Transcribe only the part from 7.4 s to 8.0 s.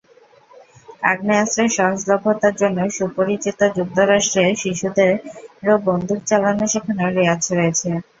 রয়েছে।